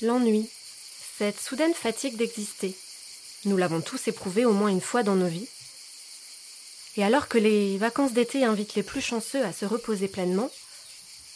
[0.00, 0.48] L'ennui,
[1.18, 2.76] cette soudaine fatigue d'exister.
[3.46, 5.48] Nous l'avons tous éprouvé au moins une fois dans nos vies.
[6.96, 10.50] Et alors que les vacances d'été invitent les plus chanceux à se reposer pleinement,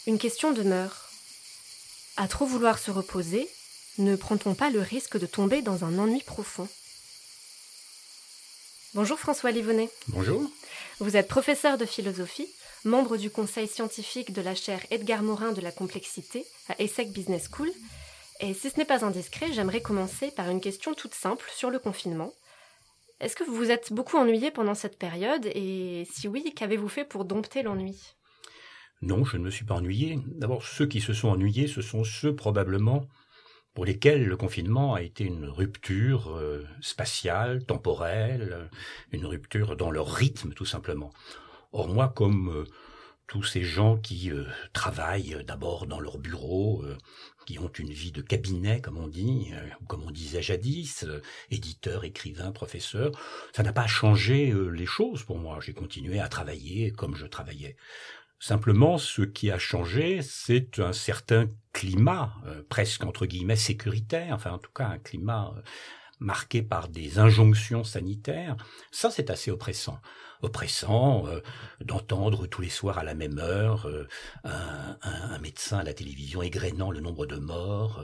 [0.07, 1.09] une question demeure.
[2.15, 3.49] À trop vouloir se reposer,
[3.97, 6.69] ne prend-on pas le risque de tomber dans un ennui profond?
[8.93, 9.89] Bonjour François Livonnet.
[10.07, 10.41] Bonjour.
[10.99, 12.47] Vous êtes professeur de philosophie,
[12.85, 17.49] membre du conseil scientifique de la chaire Edgar Morin de la complexité à ESSEC Business
[17.51, 17.71] School
[18.43, 21.79] et si ce n'est pas indiscret, j'aimerais commencer par une question toute simple sur le
[21.79, 22.33] confinement.
[23.21, 27.05] Est-ce que vous vous êtes beaucoup ennuyé pendant cette période et si oui, qu'avez-vous fait
[27.05, 28.15] pour dompter l'ennui?
[29.01, 30.19] Non, je ne me suis pas ennuyé.
[30.25, 33.07] D'abord, ceux qui se sont ennuyés, ce sont ceux probablement
[33.73, 38.69] pour lesquels le confinement a été une rupture euh, spatiale, temporelle,
[39.13, 41.13] une rupture dans leur rythme tout simplement.
[41.71, 42.65] Or moi, comme euh,
[43.27, 46.97] tous ces gens qui euh, travaillent d'abord dans leur bureau, euh,
[47.45, 51.05] qui ont une vie de cabinet, comme on dit, euh, ou comme on disait jadis,
[51.51, 53.11] éditeur, écrivain, professeur,
[53.55, 55.59] ça n'a pas changé les choses pour moi.
[55.61, 57.75] J'ai continué à travailler comme je travaillais.
[58.39, 62.33] Simplement, ce qui a changé, c'est un certain climat,
[62.67, 65.53] presque entre guillemets sécuritaire, enfin en tout cas un climat
[66.19, 68.55] marqué par des injonctions sanitaires.
[68.91, 69.99] Ça, c'est assez oppressant
[70.43, 71.39] oppressant euh,
[71.83, 74.07] d'entendre tous les soirs à la même heure euh,
[74.43, 78.03] un, médecin à la télévision égrénant le nombre de morts,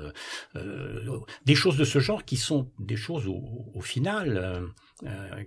[0.55, 4.63] euh, des choses de ce genre qui sont des choses au, final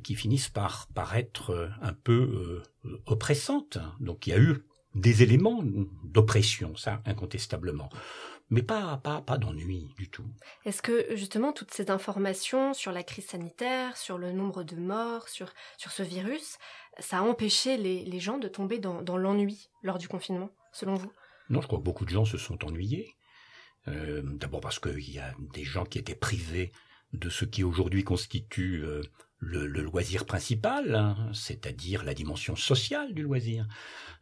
[0.03, 2.63] qui finissent par paraître un peu
[3.07, 3.79] oppressantes.
[4.01, 5.63] Donc il y a eu des éléments
[6.05, 7.91] d'oppression, ça incontestablement
[8.53, 10.27] mais pas, pas, pas d'ennui du tout.
[10.67, 15.28] Est-ce que justement toutes ces informations sur la crise sanitaire, sur le nombre de morts,
[15.31, 16.59] sur, sur ce virus,
[16.98, 21.11] ça a empêché les, gens de tomber dans, l'ennui lors du confinement, selon vous?
[21.48, 23.14] Non, je crois que beaucoup de gens se sont ennuyés.
[23.89, 26.72] Euh, d'abord parce qu'il y a des gens qui étaient privés
[27.14, 29.00] de ce qui aujourd'hui constitue euh,
[29.42, 33.66] le, loisir principal, hein, c'est-à-dire la dimension sociale du loisir,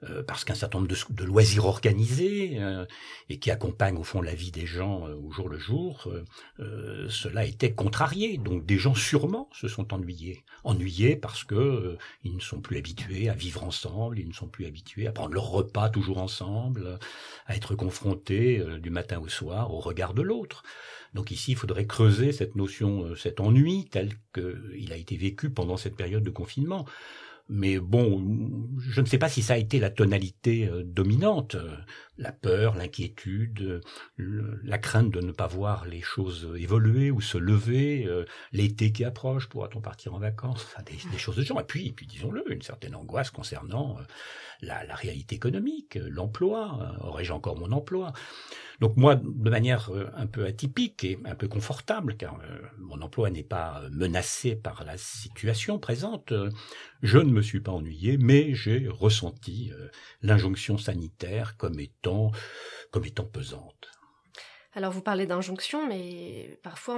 [0.08, 2.86] euh, parce qu'un certain nombre de, loisirs organisés euh,
[3.28, 6.10] et qui accompagnent au fond la vie des gens euh, au jour le jour,
[7.08, 8.38] cela était contrarié.
[8.38, 13.28] Donc des gens sûrement se sont ennuyés, ennuyés parce que ils ne sont plus habitués
[13.28, 16.98] à vivre ensemble, ils ne sont plus habitués à prendre leur repas toujours ensemble,
[17.46, 20.62] à être confrontés du matin au soir au regard de l'autre.
[21.12, 25.76] Donc ici, il faudrait creuser cette notion, cet ennui tel qu'il a été vécu pendant
[25.76, 26.86] cette période de confinement.
[27.48, 28.24] Mais bon,
[28.78, 31.56] je ne sais pas si ça a été la tonalité euh, dominante.
[32.20, 33.80] La peur, l'inquiétude,
[34.18, 39.04] la crainte de ne pas voir les choses évoluer ou se lever, euh, l'été qui
[39.04, 41.60] approche, pourra-t-on partir en vacances, des, choses de genre.
[41.60, 44.02] Et puis, disons-le, une certaine angoisse concernant euh,
[44.60, 46.94] la, réalité économique, l'emploi.
[47.00, 48.12] Aurais-je encore mon emploi?
[48.80, 53.02] Donc moi, de manière euh, un peu atypique et un peu confortable, car euh, mon
[53.02, 56.50] emploi n'est pas menacé par la situation présente, euh,
[57.02, 59.70] je ne me suis pas ennuyé, mais j'ai ressenti
[60.22, 62.09] l'injonction sanitaire comme étant,
[62.90, 63.90] comme étant pesante.
[64.74, 66.96] Alors vous parlez d'injonction, mais parfois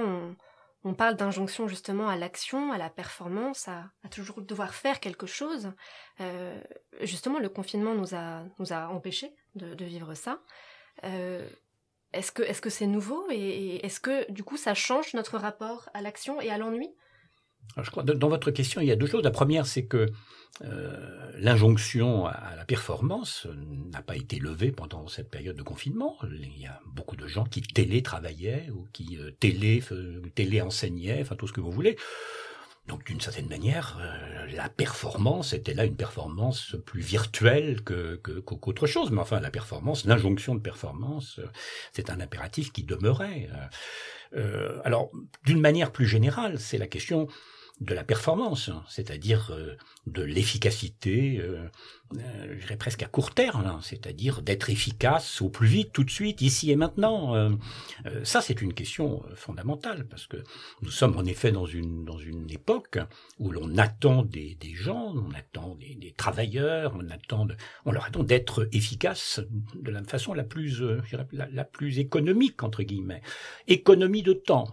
[0.83, 5.71] on, parle d'injonction justement à l'action, à la performance, à, toujours devoir faire quelque chose.
[7.01, 10.39] justement, le confinement nous a, nous a empêchés de, vivre ça.
[11.01, 16.01] Que est-ce que c'est nouveau et, est-ce que du coup ça change notre rapport à
[16.01, 16.93] l'action et à l'ennui?
[17.81, 19.23] Je crois dans votre question il y a deux choses.
[19.23, 20.07] La première c'est que
[20.63, 23.47] euh, l'injonction à la performance
[23.91, 26.17] n'a pas été levée pendant cette période de confinement.
[26.31, 29.83] Il y a beaucoup de gens qui télétravaillaient ou qui euh, télé,
[30.35, 31.97] télé enseignaient, enfin tout ce que vous voulez.
[32.87, 38.87] Donc d'une certaine manière, euh, la performance était là une performance plus virtuelle que qu'autre
[38.87, 39.09] chose.
[39.09, 41.47] Mais enfin, la performance, l'injonction de performance, euh,
[41.93, 43.49] c'est un impératif qui demeurait.
[44.35, 45.11] Euh, alors,
[45.45, 47.27] d'une manière plus générale, c'est la question
[47.81, 49.51] de la performance, c'est-à-dire
[50.05, 51.41] de l'efficacité,
[52.17, 56.09] euh, je dirais presque à court terme, c'est-à-dire d'être efficace au plus vite, tout de
[56.09, 57.35] suite, ici et maintenant.
[57.35, 57.49] Euh,
[58.05, 60.37] euh, ça, c'est une question fondamentale parce que
[60.81, 62.99] nous sommes en effet dans une dans une époque
[63.39, 67.55] où l'on attend des, des gens, on attend des, travailleurs, on attend de,
[67.85, 69.41] on leur attend d'être efficaces
[69.75, 70.83] de la façon la plus
[71.31, 73.21] la, plus économique entre guillemets.
[73.67, 74.67] Économie de temps.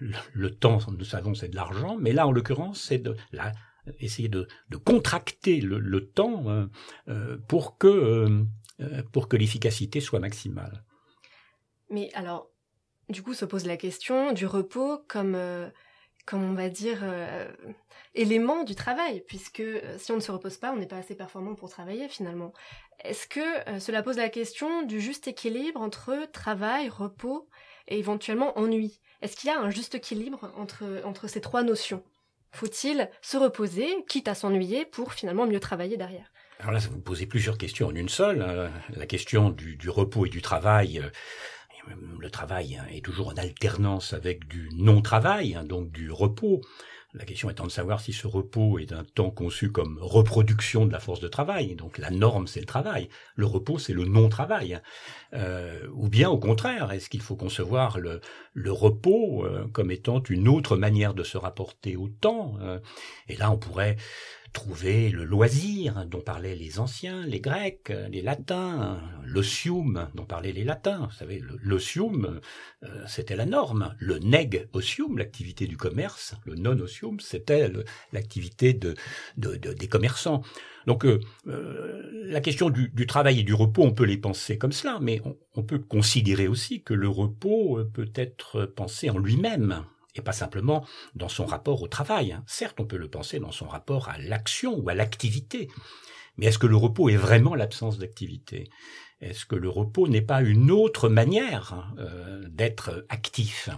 [0.00, 3.52] Le, le, temps, nous savons, c'est de l'argent, mais là, en l'occurrence, c'est de la
[4.00, 4.46] essayer de,
[4.84, 6.66] contracter le, temps euh,
[7.08, 7.88] euh, pour que,
[8.80, 10.84] euh, que l'efficacité soit maximale.
[11.90, 12.50] Mais alors,
[13.08, 15.36] du coup, se pose la question du repos comme,
[16.24, 17.04] comme on va dire,
[18.14, 19.62] élément du travail, puisque
[19.98, 22.54] si on ne se repose pas, on n'est pas assez performant pour travailler finalement.
[23.04, 27.50] Est-ce que cela pose la question du juste équilibre entre travail, repos
[27.88, 29.00] et éventuellement ennui.
[29.20, 32.02] Est-ce qu'il y a un juste équilibre entre, ces trois notions?
[32.50, 36.30] Faut-il se reposer, quitte à s'ennuyer, pour finalement mieux travailler derrière?
[36.58, 38.42] Alors là, vous posez plusieurs questions en une seule.
[38.42, 38.70] Hein.
[38.90, 41.10] La question du, du repos et du travail, euh,
[42.18, 46.60] le travail est toujours en alternance avec du non-travail, hein, donc du repos.
[47.14, 50.92] La question étant de savoir si ce repos est un temps conçu comme reproduction de
[50.92, 54.80] la force de travail, donc la norme c'est le travail, le repos c'est le non-travail,
[55.34, 58.22] euh, ou bien au contraire, est-ce qu'il faut concevoir le,
[58.72, 62.78] repos euh, comme étant une autre manière de se rapporter au temps euh,
[63.28, 63.96] Et là on pourrait
[64.52, 70.64] trouver le loisir dont parlaient les anciens, les Grecs, les Latins, l'osium dont parlaient les
[70.64, 71.08] Latins.
[71.10, 72.40] Vous savez, l'osium,
[72.82, 73.94] euh, c'était la norme.
[73.98, 77.70] Le neg osium, l'activité du commerce, le non osium, c'était
[78.12, 78.94] l'activité de,
[79.36, 80.42] des commerçants.
[80.86, 84.72] Donc euh, euh, la question du, travail et du repos, on peut les penser comme
[84.72, 85.22] cela, mais
[85.54, 90.86] on peut considérer aussi que le repos peut être pensé en lui-même et pas simplement
[91.14, 92.32] dans son rapport au travail.
[92.32, 92.44] Hein.
[92.46, 95.68] Certes, on peut le penser dans son rapport à l'action ou à l'activité,
[96.36, 98.70] mais est-ce que le repos est vraiment l'absence d'activité?
[99.20, 103.68] Est-ce que le repos n'est pas une autre manière euh, d'être actif?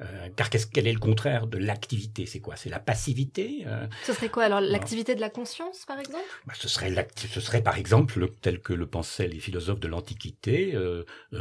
[0.00, 2.26] Euh, Car qu'est-ce, quel est le contraire de l'activité?
[2.26, 2.56] C'est quoi?
[2.56, 3.86] C'est la passivité euh?
[4.04, 6.24] Ce serait quoi alors L'activité de la conscience, par exemple?
[6.46, 10.76] Bah, ce, serait ce serait par exemple, tel que le pensaient les philosophes de l'Antiquité,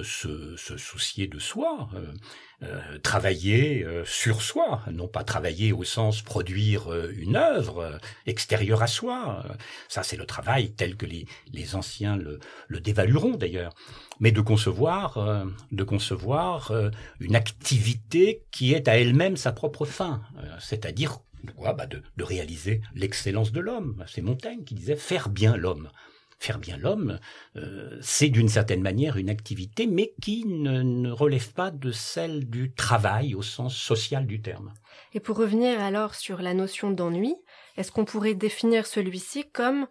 [0.03, 1.89] se, se, soucier de soi,
[3.01, 9.43] travailler sur soi, non pas travailler au sens produire une œuvre extérieure à soi.
[9.89, 13.73] Ça, c'est le travail tel que les, les anciens le, le dévalueront d'ailleurs,
[14.19, 16.89] mais de concevoir, euh, de concevoir euh,
[17.19, 21.19] une activité qui est à elle-même sa propre fin, euh, c'est-à-dire
[21.59, 24.03] bah de, de, réaliser l'excellence de l'homme.
[24.07, 25.89] C'est Montaigne qui disait faire bien l'homme.
[26.39, 27.19] Faire bien l'homme,
[28.01, 32.73] c'est d'une certaine manière une activité, mais qui ne, ne relève pas de celle du
[32.73, 34.73] travail au sens social du terme.
[35.13, 37.35] Et pour revenir alors sur la notion d'ennui,
[37.77, 39.87] est-ce qu'on pourrait définir celui-ci comme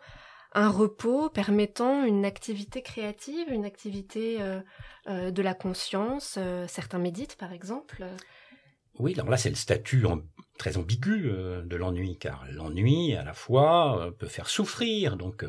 [0.55, 4.61] un repos permettant une activité créative, une activité euh,
[5.09, 6.37] euh, de la conscience.
[6.39, 8.05] Euh, certains méditent, par exemple.
[8.99, 10.05] Oui, alors là, c'est le statut
[10.59, 11.33] très ambigu
[11.65, 15.17] de l'ennui, car l'ennui, à la fois, peut faire souffrir.
[15.17, 15.45] Donc,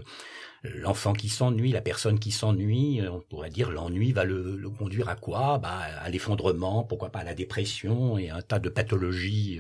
[0.64, 5.16] l'enfant qui s'ennuie, la personne qui s'ennuie, on pourrait dire l'ennui va le, conduire à
[5.16, 5.60] quoi?
[5.60, 9.60] Bah, À l'effondrement, pourquoi pas à la dépression et un tas de pathologies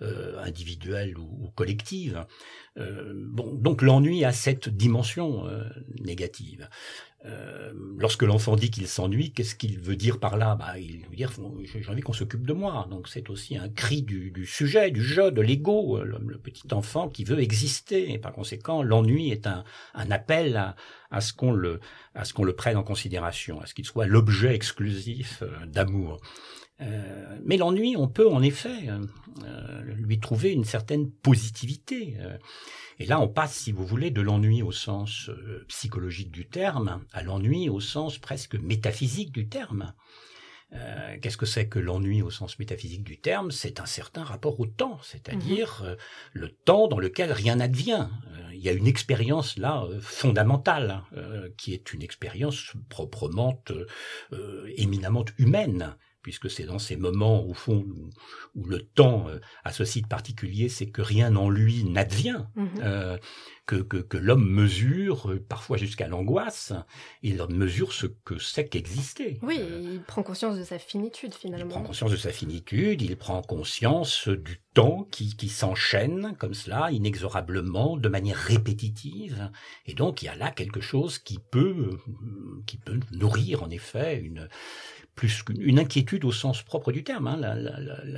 [0.00, 2.26] individuelles ou collectives.
[2.78, 5.64] Euh, bon, donc l'ennui a cette dimension euh,
[6.00, 6.68] négative.
[7.24, 10.56] Euh, lorsque l'enfant dit qu'il s'ennuie, qu'est-ce qu'il veut dire par là?
[10.56, 11.30] Bah, Il veut dire
[11.64, 12.86] j'ai envie qu'on s'occupe de moi.
[12.90, 17.24] Donc c'est aussi un cri du, sujet, du jeu, de l'ego, le, petit enfant qui
[17.24, 18.12] veut exister.
[18.12, 19.64] Et par conséquent, l'ennui est un,
[19.94, 20.74] appel
[21.10, 21.80] à, ce qu'on le,
[22.14, 26.20] à ce qu'on le prenne en considération, à ce qu'il soit l'objet exclusif d'amour.
[26.82, 28.88] Euh, mais l'ennui, on peut en effet
[29.44, 32.16] euh, lui trouver une certaine positivité.
[32.20, 32.36] Euh.
[32.98, 35.30] et là, on passe, si vous voulez, de l'ennui au sens
[35.68, 39.92] psychologique du terme à l'ennui au sens presque métaphysique du terme.
[41.20, 43.50] Qu'est-ce que c'est que l'ennui au sens métaphysique du terme?
[43.50, 45.96] C'est un certain rapport au temps, c'est-à-dire mhm.
[46.32, 48.08] le temps dans lequel rien n'advient.
[48.54, 51.02] il y a une expérience là fondamentale,
[51.58, 53.62] qui est une expérience proprement,
[54.78, 57.84] éminemment humaine puisque c'est dans ces moments, au fond,
[58.54, 62.68] où, le temps euh, a ce site particulier, c'est que rien en lui n'advient, mhm.
[62.82, 63.18] euh,
[63.66, 66.72] que, que, l'homme mesure, euh, parfois jusqu'à l'angoisse,
[67.22, 69.38] il mesure ce que c'est qu'exister.
[69.42, 71.66] Oui, il prend conscience de sa finitude, finalement.
[71.66, 76.54] Il prend conscience de sa finitude, il prend conscience du temps qui, qui s'enchaîne comme
[76.54, 79.50] cela, inexorablement, de manière répétitive,
[79.86, 81.98] et donc il y a là quelque chose qui peut,
[82.66, 84.48] qui peut nourrir, en effet, une
[85.14, 87.26] plus qu'une inquiétude au sens propre du terme.
[87.26, 87.38] Hein.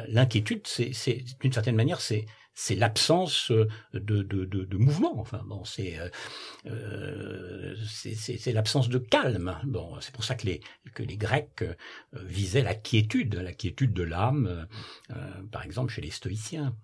[0.08, 5.18] L'inquiétude, c'est d'une certaine manière, c'est c'est l'absence de, de, de, mouvement.
[5.18, 6.08] Enfin bon, c'est euh,
[6.66, 9.58] euh c'est l'absence de calme.
[9.64, 10.60] Bon, c'est pour ça que les
[10.94, 11.74] que les Grecs euh,
[12.12, 14.68] visaient la quiétude, la quiétude de l'âme,
[15.10, 15.14] euh,
[15.50, 16.76] par exemple chez les stoïciens.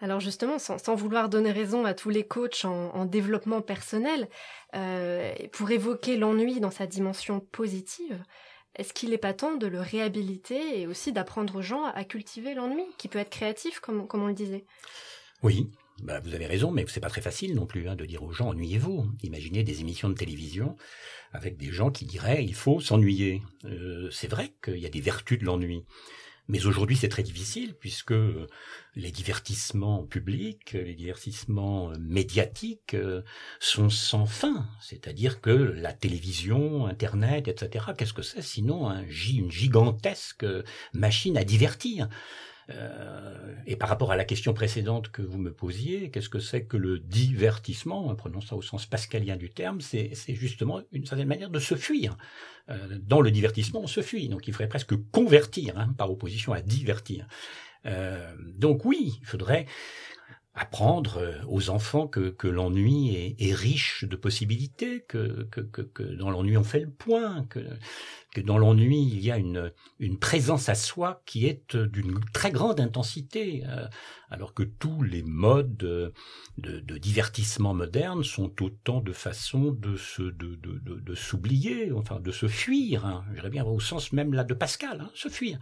[0.00, 4.28] Alors justement, sans, vouloir donner raison à tous les coachs en, en développement personnel,
[4.74, 8.20] euh, pour évoquer l'ennui dans sa dimension positive,
[8.76, 12.54] est-ce qu'il n'est pas temps de le réhabiliter et aussi d'apprendre aux gens à cultiver
[12.54, 14.64] l'ennui, qui peut être créatif, comme, on le disait?
[15.42, 15.68] Oui,
[16.02, 18.32] bah, vous avez raison, mais c'est pas très facile non plus hein, de dire aux
[18.32, 19.06] gens ennuyez-vous.
[19.22, 20.76] Imaginez des émissions de télévision
[21.32, 23.42] avec des gens qui diraient il faut s'ennuyer.
[23.64, 25.84] Euh, c'est vrai qu'il y a des vertus de l'ennui.
[26.48, 28.14] Mais aujourd'hui, c'est très difficile puisque
[28.94, 32.96] les divertissements publics, les divertissements médiatiques
[33.60, 34.66] sont sans fin.
[34.80, 40.44] C'est-à-dire que la télévision, Internet, etc., qu'est-ce que c'est sinon un, une gigantesque
[40.92, 42.08] machine à divertir?
[42.74, 46.64] Euh, et par rapport à la question précédente que vous me posiez, qu'est-ce que c'est
[46.64, 51.28] que le divertissement en Prenons ça au sens pascalien du terme, c'est justement une certaine
[51.28, 52.16] manière de se fuir.
[52.70, 56.52] Euh, dans le divertissement, on se fuit, donc il faudrait presque convertir, hein, par opposition
[56.52, 57.26] à divertir.
[57.86, 59.66] Euh, donc oui, il faudrait
[60.54, 66.02] apprendre euh, aux enfants que, que l'ennui est, est, riche de possibilités, que, que, que
[66.02, 67.60] dans l'ennui on fait le point, que,
[68.42, 72.80] dans l'ennui il y a une, une présence à soi qui est d'une très grande
[72.80, 73.86] intensité, euh,
[74.28, 76.12] alors que tous les modes de,
[76.58, 82.30] de, divertissement moderne sont autant de façons de se de, de, de s'oublier, enfin de
[82.30, 83.06] se fuir.
[83.06, 83.24] Hein.
[83.34, 85.58] J'irais bien au sens même là de Pascal, hein, se fuir.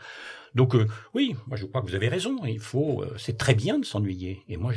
[0.55, 2.45] Donc euh, oui, moi je crois que vous avez raison.
[2.45, 4.43] Il faut, euh, c'est très bien de s'ennuyer.
[4.49, 4.73] Et moi,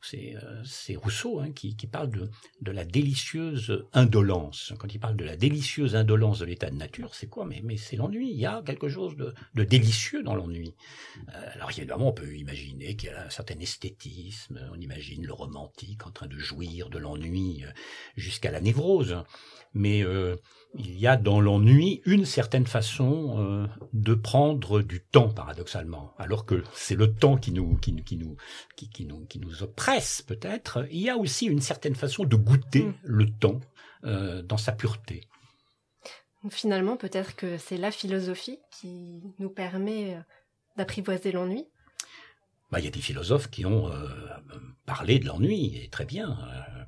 [0.00, 4.72] c'est euh, Rousseau hein, qui, qui, parle de, de la délicieuse indolence.
[4.78, 7.44] Quand il parle de la délicieuse indolence de l'état de nature, c'est quoi?
[7.44, 8.30] Mais, mais c'est l'ennui.
[8.30, 10.74] Il y a quelque chose de, de délicieux dans l'ennui.
[11.54, 14.60] alors évidemment, on peut imaginer qu'il y a un certain esthétisme.
[14.72, 17.64] On imagine le romantique en train de jouir de l'ennui
[18.16, 19.16] jusqu'à la névrose.
[19.74, 20.02] Mais
[20.74, 26.14] il y a dans l'ennui une certaine façon euh, de prendre du temps paradoxalement.
[26.18, 28.36] Alors que c'est le temps qui nous qui, qui nous
[28.76, 32.36] qui, qui, nous qui nous oppresse peut-être il y a aussi une certaine façon de
[32.36, 32.94] goûter mm.
[33.02, 33.60] le temps
[34.04, 35.22] euh, dans sa pureté.
[36.48, 40.20] Finalement peut-être que c'est la philosophie qui nous permet euh,
[40.76, 41.66] d'apprivoiser l'ennui
[42.70, 43.90] bah, il y a des philosophes qui ont
[44.86, 46.38] parlé de l'ennui, et très bien.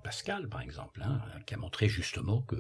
[0.03, 2.57] Pascal, par exemple, hein, qui a montré justement que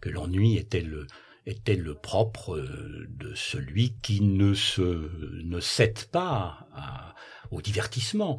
[0.00, 1.06] que l'ennui était le,
[1.46, 5.10] était le propre euh, de celui qui ne se
[5.42, 6.68] ne cède pas
[7.50, 8.38] au divertissement.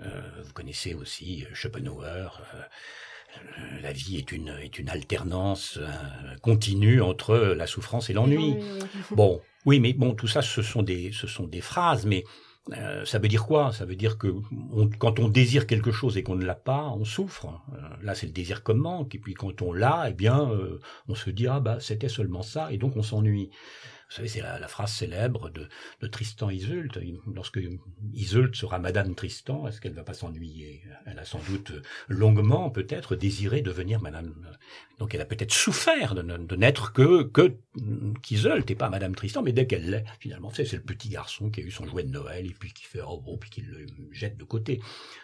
[0.00, 2.40] Euh, vous connaissez aussi Schopenhauer.
[2.54, 5.80] Euh, la vie est une est une alternance
[6.40, 8.54] continue entre la souffrance et l'ennui.
[9.10, 12.22] Bon, oui, mais bon, tout ça, ce sont des ce sont des phrases, mais
[12.72, 13.72] euh, ça veut dire quoi?
[13.72, 14.28] Ça veut dire que
[14.98, 17.60] quand on désire quelque chose et qu'on ne l'a pas, on souffre.
[17.74, 19.14] Euh, là, c'est le désir comme manque.
[19.14, 22.42] Et puis quand on l'a, eh bien, euh, on se dit ah bah c'était seulement
[22.42, 23.50] ça, et donc on s'ennuie.
[24.08, 25.68] Vous savez, c'est la, phrase célèbre de,
[26.06, 26.88] Tristan Iseult.
[27.34, 27.58] Lorsque
[28.12, 30.82] Iseult sera Madame Tristan, est-ce qu'elle va pas s'ennuyer?
[31.06, 31.72] Elle a sans doute
[32.08, 34.34] longuement, peut-être, désiré devenir Madame.
[34.98, 37.56] Donc elle a peut-être souffert de, n'être que que
[38.22, 41.60] qu'Iseult et pas Madame Tristan, mais dès qu'elle l'est, finalement, c'est le petit garçon qui
[41.60, 43.86] a eu son jouet de Noël et puis qui fait oh, oh puis qui le
[44.12, 44.80] jette de côté.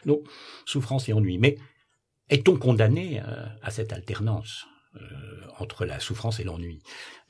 [0.06, 0.26] Donc
[0.64, 1.38] souffrance et ennui.
[1.38, 1.58] Mais
[2.28, 4.66] est-on condamné euh, à cette alternance?
[4.66, 4.79] euh,
[5.58, 6.80] entre la souffrance et l'ennui.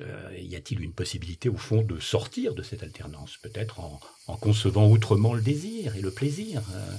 [0.00, 4.00] Euh, y a-t-il une possibilité, au fond, de sortir de cette alternance Peut-être en,
[4.36, 6.62] concevant autrement le désir et le plaisir.
[6.74, 6.96] Euh,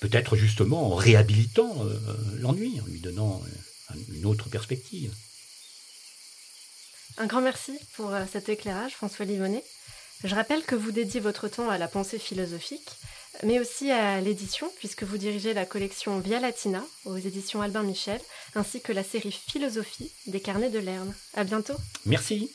[0.00, 1.76] peut-être justement en réhabilitant
[2.40, 3.40] l'ennui, en lui donnant
[4.12, 5.14] une autre perspective?
[7.18, 9.62] Un grand merci pour cet éclairage, François Livonnet.
[10.24, 12.98] Je rappelle que vous dédiez votre temps à la pensée philosophique
[13.42, 18.20] mais aussi à l'édition, puisque vous dirigez la collection Via Latina aux éditions Albin Michel,
[18.54, 21.14] ainsi que la série Philosophie des carnets de Lerne.
[21.34, 21.74] À bientôt.
[22.06, 22.52] Merci.